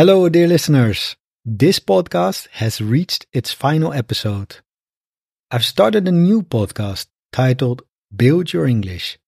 [0.00, 1.14] Hello, dear listeners.
[1.44, 4.60] This podcast has reached its final episode.
[5.50, 7.82] I've started a new podcast titled
[8.16, 9.18] Build Your English,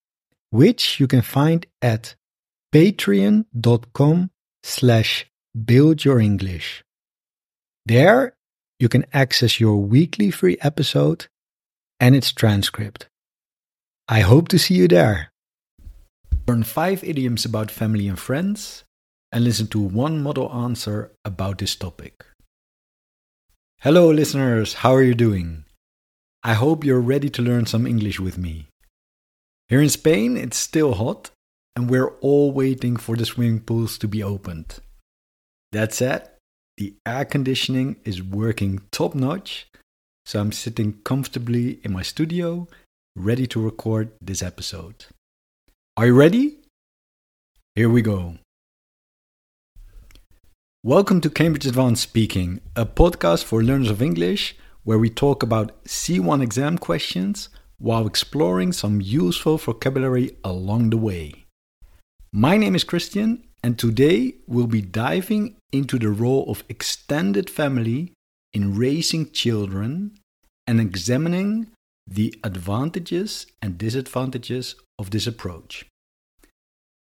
[0.48, 2.16] which you can find at
[2.72, 4.30] patreon.com
[4.62, 6.80] slash buildyourenglish.
[7.84, 8.34] There,
[8.80, 11.26] you can access your weekly free episode
[12.00, 13.10] and its transcript.
[14.08, 15.32] I hope to see you there.
[16.48, 18.84] Learn five idioms about family and friends
[19.32, 22.24] and listen to one model answer about this topic.
[23.80, 25.64] Hello, listeners, how are you doing?
[26.44, 28.68] I hope you're ready to learn some English with me.
[29.68, 31.30] Here in Spain, it's still hot,
[31.74, 34.78] and we're all waiting for the swimming pools to be opened.
[35.72, 36.28] That said,
[36.76, 39.66] the air conditioning is working top notch,
[40.26, 42.68] so I'm sitting comfortably in my studio,
[43.16, 45.06] ready to record this episode.
[45.96, 46.58] Are you ready?
[47.74, 48.36] Here we go.
[50.84, 55.84] Welcome to Cambridge Advanced Speaking, a podcast for learners of English where we talk about
[55.84, 61.44] C1 exam questions while exploring some useful vocabulary along the way.
[62.32, 68.12] My name is Christian, and today we'll be diving into the role of extended family
[68.52, 70.18] in raising children
[70.66, 71.68] and examining
[72.08, 75.86] the advantages and disadvantages of this approach.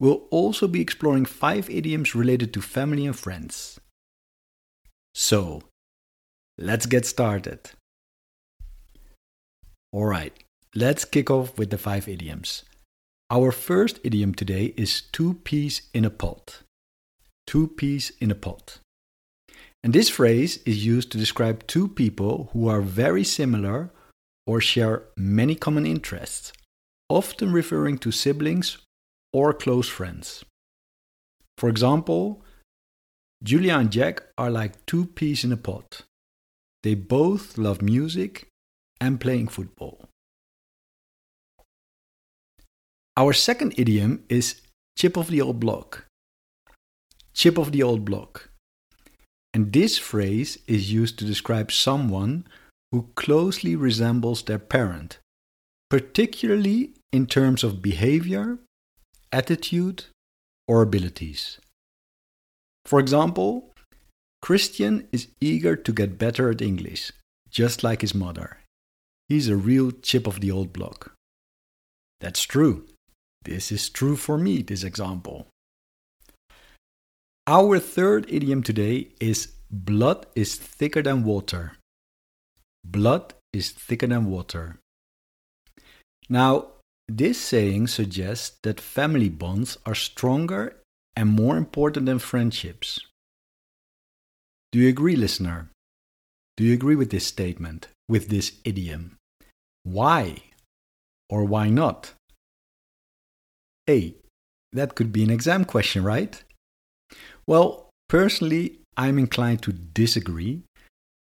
[0.00, 3.80] We'll also be exploring five idioms related to family and friends.
[5.14, 5.62] So,
[6.56, 7.70] let's get started.
[9.92, 12.62] Alright, let's kick off with the five idioms.
[13.30, 16.62] Our first idiom today is two peas in a pot.
[17.46, 18.78] Two peas in a pot.
[19.82, 23.90] And this phrase is used to describe two people who are very similar
[24.46, 26.52] or share many common interests,
[27.08, 28.78] often referring to siblings
[29.32, 30.44] or close friends.
[31.56, 32.42] For example,
[33.42, 36.02] Julia and Jack are like two peas in a pot.
[36.82, 38.48] They both love music
[39.00, 40.08] and playing football.
[43.16, 44.60] Our second idiom is
[44.96, 46.06] chip of the old block.
[47.34, 48.50] Chip of the old block.
[49.52, 52.46] And this phrase is used to describe someone
[52.92, 55.18] who closely resembles their parent,
[55.90, 58.58] particularly in terms of behavior
[59.32, 60.04] attitude,
[60.66, 61.58] or abilities.
[62.84, 63.74] For example,
[64.40, 67.12] Christian is eager to get better at English,
[67.50, 68.58] just like his mother.
[69.28, 71.12] He's a real chip of the old block.
[72.20, 72.86] That's true.
[73.44, 75.46] This is true for me, this example.
[77.46, 81.76] Our third idiom today is blood is thicker than water.
[82.84, 84.78] Blood is thicker than water.
[86.28, 86.68] Now,
[87.08, 90.76] this saying suggests that family bonds are stronger
[91.16, 93.00] and more important than friendships.
[94.70, 95.70] Do you agree, listener?
[96.56, 99.16] Do you agree with this statement, with this idiom?
[99.84, 100.42] Why?
[101.30, 102.12] Or why not?
[103.88, 104.14] A.
[104.72, 106.42] That could be an exam question, right?
[107.46, 110.62] Well, personally, I'm inclined to disagree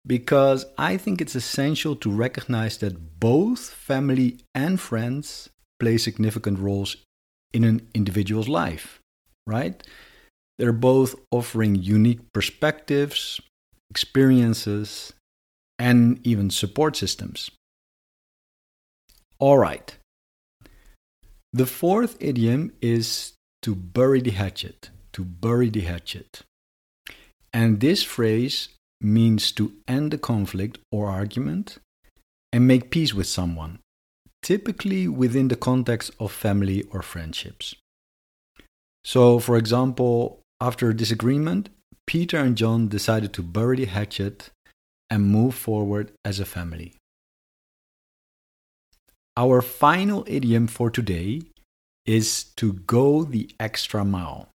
[0.06, 5.50] because I think it's essential to recognize that both family and friends
[5.82, 6.96] play significant roles
[7.54, 9.00] in an individual's life,
[9.48, 9.82] right?
[10.58, 13.42] They're both offering unique perspectives,
[13.90, 15.12] experiences,
[15.80, 17.50] and even support systems.
[19.40, 19.98] All right.
[21.52, 26.44] The fourth idiom is to bury the hatchet, to bury the hatchet.
[27.52, 28.70] And this phrase
[29.02, 31.80] means to end a conflict or argument
[32.54, 33.80] and make peace with someone
[34.42, 37.76] typically within the context of family or friendships.
[39.04, 41.70] So, for example, after a disagreement,
[42.06, 44.50] Peter and John decided to bury the hatchet
[45.10, 46.96] and move forward as a family.
[49.38, 51.42] Our final idiom for today
[52.06, 54.50] is to go the extra mile.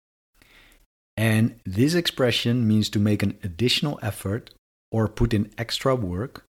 [1.16, 4.52] And this expression means to make an additional effort
[4.92, 6.44] or put in extra work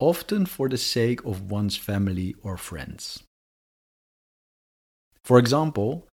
[0.00, 3.22] often for the sake of one's family or friends.
[5.22, 6.08] For example,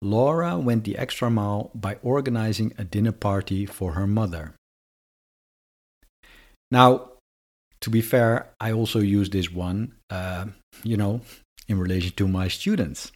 [0.00, 4.54] Laura went the extra mile by organizing a dinner party for her mother.
[6.70, 7.10] Now,
[7.82, 10.46] to be fair, I also use this one, uh,
[10.84, 11.20] you know,
[11.68, 13.12] in relation to my students.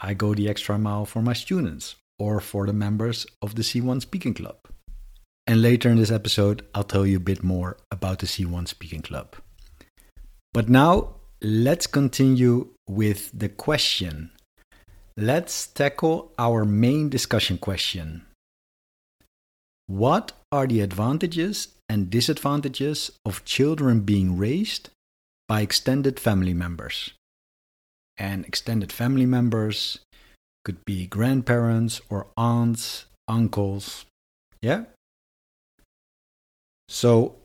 [0.00, 4.02] I go the extra mile for my students or for the members of the C1
[4.02, 4.56] Speaking Club.
[5.46, 9.02] And later in this episode, I'll tell you a bit more about the C1 Speaking
[9.02, 9.36] Club.
[10.52, 14.30] But now let's continue with the question.
[15.16, 18.24] Let's tackle our main discussion question.
[19.86, 24.90] What are the advantages and disadvantages of children being raised
[25.48, 27.12] by extended family members?
[28.16, 30.00] And extended family members
[30.64, 34.04] could be grandparents or aunts, uncles.
[34.60, 34.84] Yeah?
[36.88, 37.36] So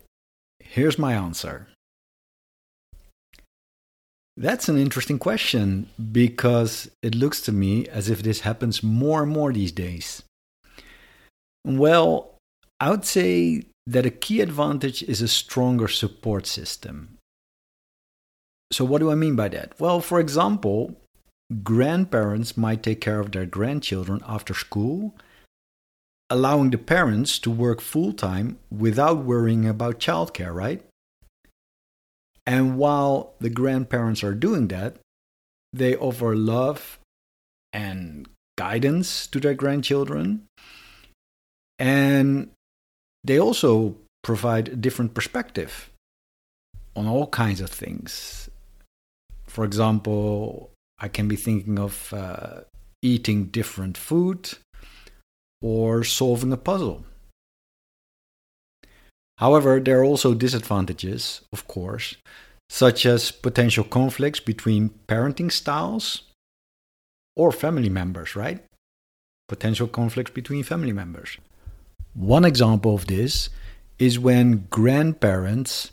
[0.58, 1.68] here's my answer.
[4.36, 9.30] That's an interesting question because it looks to me as if this happens more and
[9.30, 10.22] more these days.
[11.64, 12.34] Well,
[12.80, 17.18] I would say that a key advantage is a stronger support system.
[18.72, 19.78] So, what do I mean by that?
[19.78, 20.96] Well, for example,
[21.62, 25.14] grandparents might take care of their grandchildren after school,
[26.28, 30.82] allowing the parents to work full time without worrying about childcare, right?
[32.46, 34.96] And while the grandparents are doing that,
[35.72, 36.98] they offer love
[37.72, 40.46] and guidance to their grandchildren.
[41.78, 42.50] And
[43.24, 45.90] they also provide a different perspective
[46.94, 48.48] on all kinds of things.
[49.46, 52.60] For example, I can be thinking of uh,
[53.02, 54.50] eating different food
[55.60, 57.04] or solving a puzzle.
[59.38, 62.16] However, there are also disadvantages, of course,
[62.68, 66.22] such as potential conflicts between parenting styles
[67.36, 68.64] or family members, right?
[69.48, 71.36] Potential conflicts between family members.
[72.14, 73.50] One example of this
[73.98, 75.90] is when grandparents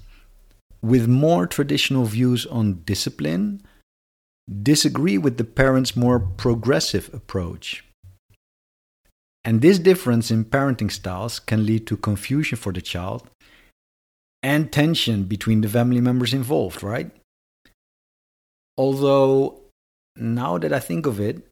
[0.82, 3.62] with more traditional views on discipline
[4.62, 7.84] disagree with the parents' more progressive approach.
[9.44, 13.28] And this difference in parenting styles can lead to confusion for the child
[14.44, 17.12] and tension between the family members involved, right?
[18.78, 19.62] Although,
[20.16, 21.48] now that I think of it,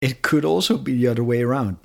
[0.00, 1.78] it could also be the other way around.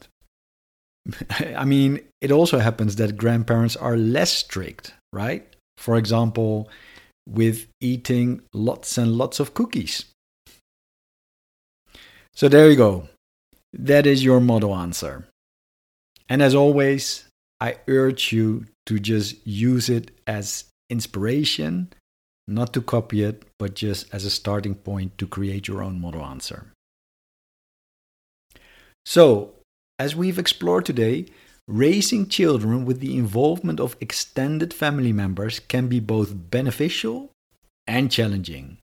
[1.29, 5.55] I mean, it also happens that grandparents are less strict, right?
[5.77, 6.69] For example,
[7.27, 10.05] with eating lots and lots of cookies.
[12.33, 13.09] So there you go.
[13.73, 15.27] That is your model answer.
[16.29, 17.25] And as always,
[17.59, 21.93] I urge you to just use it as inspiration,
[22.47, 26.23] not to copy it, but just as a starting point to create your own model
[26.23, 26.67] answer.
[29.05, 29.53] So,
[29.99, 31.25] as we've explored today,
[31.67, 37.31] raising children with the involvement of extended family members can be both beneficial
[37.87, 38.77] and challenging.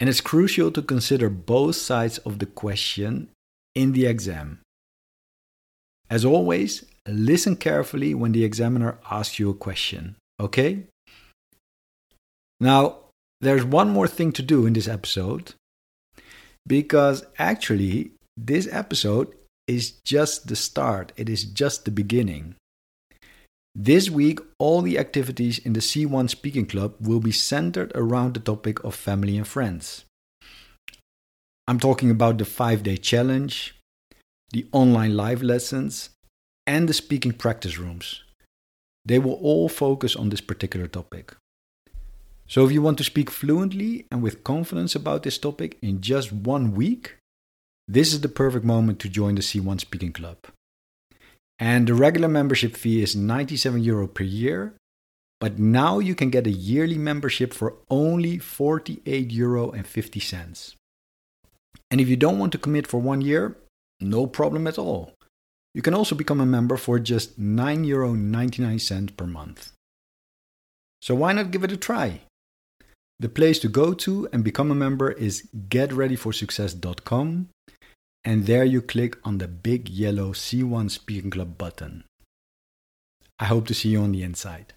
[0.00, 3.28] And it's crucial to consider both sides of the question
[3.74, 4.60] in the exam.
[6.08, 10.84] As always, listen carefully when the examiner asks you a question, okay?
[12.60, 12.98] Now,
[13.40, 15.54] there's one more thing to do in this episode
[16.66, 19.34] because actually, this episode
[19.66, 22.54] is just the start, it is just the beginning.
[23.74, 28.40] This week, all the activities in the C1 Speaking Club will be centered around the
[28.40, 30.04] topic of family and friends.
[31.68, 33.74] I'm talking about the five day challenge,
[34.50, 36.10] the online live lessons,
[36.66, 38.22] and the speaking practice rooms.
[39.04, 41.34] They will all focus on this particular topic.
[42.48, 46.32] So, if you want to speak fluently and with confidence about this topic in just
[46.32, 47.16] one week,
[47.88, 50.38] this is the perfect moment to join the C1 Speaking Club.
[51.58, 54.74] And the regular membership fee is 97 euro per year,
[55.40, 60.74] but now you can get a yearly membership for only 48 euro and 50 cents.
[61.90, 63.56] And if you don't want to commit for one year,
[64.00, 65.12] no problem at all.
[65.74, 69.72] You can also become a member for just 9 euro 99 cents per month.
[71.02, 72.20] So why not give it a try?
[73.18, 77.48] The place to go to and become a member is getreadyforsuccess.com
[78.24, 82.04] and there you click on the big yellow C1 Speaking Club button.
[83.38, 84.72] I hope to see you on the inside.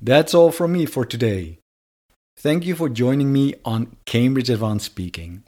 [0.00, 1.58] That's all from me for today.
[2.38, 5.42] Thank you for joining me on Cambridge Advanced Speaking.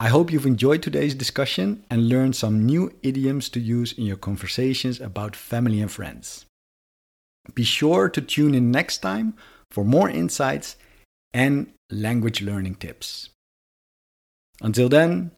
[0.00, 4.16] I hope you've enjoyed today's discussion and learned some new idioms to use in your
[4.16, 6.46] conversations about family and friends.
[7.54, 9.34] Be sure to tune in next time
[9.70, 10.76] for more insights
[11.32, 13.30] and language learning tips.
[14.60, 15.32] Until then,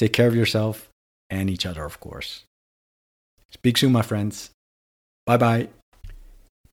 [0.00, 0.88] Take care of yourself
[1.28, 2.44] and each other, of course.
[3.50, 4.48] Speak soon, my friends.
[5.26, 5.68] Bye bye.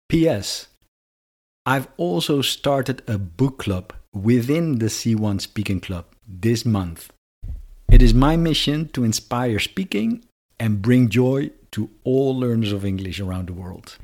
[0.08, 0.68] P.S.
[1.66, 7.12] I've also started a book club within the C1 Speaking Club this month.
[7.92, 10.24] It is my mission to inspire speaking
[10.60, 13.98] and bring joy to all learners of English around the world.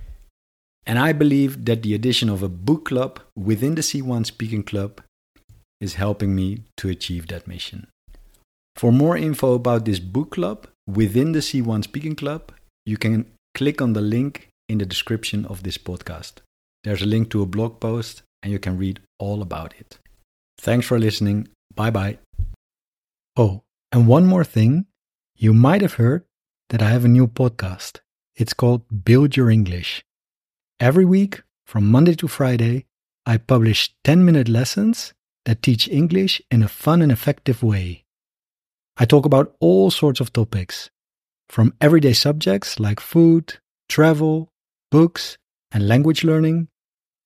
[0.86, 5.02] And I believe that the addition of a book club within the C1 Speaking Club
[5.80, 7.88] is helping me to achieve that mission.
[8.76, 12.52] For more info about this book club within the C1 Speaking Club,
[12.86, 16.34] you can click on the link in the description of this podcast.
[16.84, 20.00] There's a link to a blog post and you can read all about it.
[20.58, 21.48] Thanks for listening.
[21.76, 22.20] Bye bye.
[23.36, 24.86] Oh, and one more thing.
[25.36, 26.24] You might have heard
[26.70, 28.00] that I have a new podcast.
[28.36, 30.04] It's called Build Your English.
[30.80, 32.86] Every week, from Monday to Friday,
[33.26, 35.14] I publish 10 minute lessons
[35.46, 38.06] that teach English in a fun and effective way.
[38.98, 40.90] I talk about all sorts of topics,
[41.50, 44.50] from everyday subjects like food, travel,
[44.92, 45.38] books,
[45.72, 46.68] and language learning,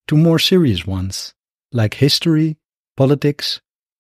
[0.08, 1.34] to more serious ones
[1.74, 2.58] like history,
[2.96, 3.60] politics,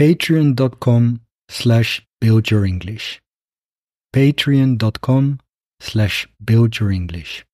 [0.00, 3.20] Patreon.com slash build your English.
[4.14, 5.40] Patreon.com
[5.78, 7.44] slash build your English.